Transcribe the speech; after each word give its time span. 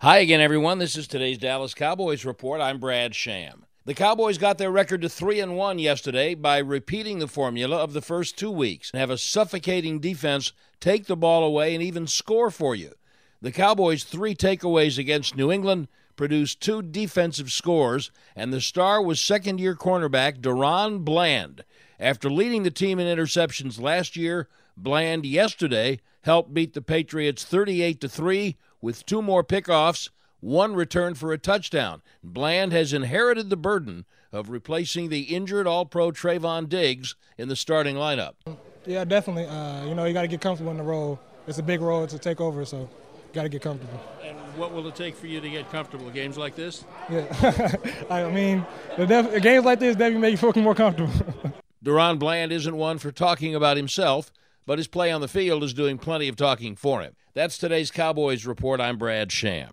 Hi 0.00 0.18
again, 0.18 0.40
everyone. 0.40 0.78
This 0.78 0.96
is 0.96 1.08
today's 1.08 1.38
Dallas 1.38 1.74
Cowboys 1.74 2.24
report. 2.24 2.60
I'm 2.60 2.78
Brad 2.78 3.16
Sham. 3.16 3.66
The 3.84 3.94
Cowboys 3.94 4.38
got 4.38 4.56
their 4.56 4.70
record 4.70 5.02
to 5.02 5.08
3 5.08 5.40
and 5.40 5.56
1 5.56 5.80
yesterday 5.80 6.36
by 6.36 6.58
repeating 6.58 7.18
the 7.18 7.26
formula 7.26 7.78
of 7.78 7.94
the 7.94 8.00
first 8.00 8.38
2 8.38 8.48
weeks 8.48 8.92
and 8.92 9.00
have 9.00 9.10
a 9.10 9.18
suffocating 9.18 9.98
defense 9.98 10.52
take 10.78 11.06
the 11.06 11.16
ball 11.16 11.42
away 11.42 11.74
and 11.74 11.82
even 11.82 12.06
score 12.06 12.48
for 12.48 12.76
you. 12.76 12.92
The 13.42 13.50
Cowboys' 13.50 14.04
3 14.04 14.36
takeaways 14.36 14.98
against 14.98 15.34
New 15.34 15.50
England 15.50 15.88
produced 16.14 16.60
two 16.60 16.80
defensive 16.80 17.50
scores, 17.50 18.12
and 18.36 18.52
the 18.52 18.60
star 18.60 19.02
was 19.02 19.20
second-year 19.20 19.74
cornerback 19.74 20.40
DaRon 20.40 21.04
Bland. 21.04 21.64
After 21.98 22.30
leading 22.30 22.62
the 22.62 22.70
team 22.70 23.00
in 23.00 23.08
interceptions 23.08 23.80
last 23.80 24.14
year, 24.14 24.48
Bland 24.76 25.26
yesterday 25.26 25.98
helped 26.22 26.54
beat 26.54 26.74
the 26.74 26.82
Patriots 26.82 27.44
38 27.44 28.00
to 28.00 28.08
3 28.08 28.56
with 28.80 29.06
two 29.06 29.22
more 29.22 29.44
pickoffs, 29.44 30.10
one 30.40 30.74
return 30.74 31.14
for 31.14 31.32
a 31.32 31.38
touchdown. 31.38 32.02
Bland 32.22 32.72
has 32.72 32.92
inherited 32.92 33.50
the 33.50 33.56
burden 33.56 34.04
of 34.32 34.50
replacing 34.50 35.08
the 35.08 35.22
injured 35.22 35.66
All 35.66 35.86
Pro 35.86 36.10
Trevon 36.10 36.68
Diggs 36.68 37.16
in 37.36 37.48
the 37.48 37.56
starting 37.56 37.96
lineup. 37.96 38.34
Yeah, 38.86 39.04
definitely. 39.04 39.46
Uh, 39.46 39.84
you 39.86 39.94
know, 39.94 40.04
you 40.04 40.12
got 40.12 40.22
to 40.22 40.28
get 40.28 40.40
comfortable 40.40 40.70
in 40.70 40.78
the 40.78 40.82
role. 40.82 41.18
It's 41.46 41.58
a 41.58 41.62
big 41.62 41.80
role 41.80 42.06
to 42.06 42.18
take 42.18 42.40
over, 42.40 42.64
so 42.64 42.88
got 43.32 43.42
to 43.42 43.48
get 43.48 43.62
comfortable. 43.62 44.00
And 44.22 44.36
what 44.56 44.72
will 44.72 44.86
it 44.86 44.94
take 44.94 45.16
for 45.16 45.26
you 45.26 45.40
to 45.40 45.48
get 45.48 45.70
comfortable? 45.70 46.10
Games 46.10 46.36
like 46.38 46.54
this? 46.54 46.84
Yeah, 47.10 47.74
I 48.10 48.30
mean, 48.30 48.64
the 48.96 49.06
def- 49.06 49.42
games 49.42 49.64
like 49.64 49.80
this 49.80 49.96
definitely 49.96 50.20
make 50.20 50.40
you 50.40 50.52
feel 50.52 50.62
more 50.62 50.74
comfortable. 50.74 51.12
DaRon 51.84 52.18
Bland 52.18 52.52
isn't 52.52 52.76
one 52.76 52.98
for 52.98 53.12
talking 53.12 53.54
about 53.54 53.76
himself 53.76 54.32
but 54.68 54.78
his 54.78 54.86
play 54.86 55.10
on 55.10 55.22
the 55.22 55.28
field 55.28 55.64
is 55.64 55.72
doing 55.72 55.96
plenty 55.96 56.28
of 56.28 56.36
talking 56.36 56.76
for 56.76 57.00
him. 57.00 57.16
That's 57.32 57.56
today's 57.56 57.90
Cowboys 57.90 58.44
Report. 58.44 58.82
I'm 58.82 58.98
Brad 58.98 59.32
Sham. 59.32 59.66